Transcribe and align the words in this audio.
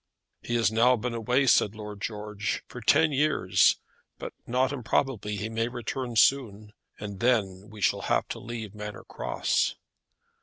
"He 0.41 0.55
has 0.55 0.71
now 0.71 0.95
been 0.95 1.13
away," 1.13 1.45
said 1.45 1.75
Lord 1.75 2.01
George, 2.01 2.63
"for 2.67 2.81
ten 2.81 3.11
years; 3.11 3.77
but 4.17 4.33
not 4.47 4.71
improbably 4.73 5.35
he 5.35 5.47
may 5.47 5.67
return 5.67 6.15
soon, 6.15 6.73
and 6.99 7.19
then 7.19 7.67
we 7.69 7.81
shall 7.81 8.01
have 8.01 8.27
to 8.29 8.39
leave 8.39 8.73
Manor 8.73 9.03
Cross." 9.03 9.75